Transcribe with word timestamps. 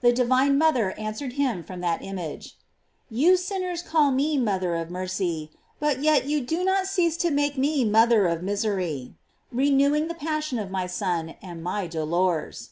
The 0.00 0.12
divine 0.12 0.58
mother 0.58 0.88
an 0.98 1.12
swered 1.14 1.34
him 1.34 1.62
from 1.62 1.80
that 1.82 2.02
image: 2.02 2.56
"You 3.08 3.36
sinners 3.36 3.80
call 3.80 4.10
me 4.10 4.36
mother 4.36 4.74
of 4.74 4.90
mercy, 4.90 5.52
but 5.78 6.02
yet 6.02 6.24
you 6.26 6.40
do 6.40 6.64
not 6.64 6.88
cease 6.88 7.16
t.> 7.16 7.30
make 7.30 7.56
me 7.56 7.84
mother 7.84 8.26
of 8.26 8.42
misery, 8.42 9.14
renewing 9.52 10.08
the 10.08 10.14
pas 10.16 10.42
sion 10.46 10.58
of 10.58 10.72
my 10.72 10.88
Son, 10.88 11.36
and 11.40 11.62
my 11.62 11.86
dolors." 11.86 12.70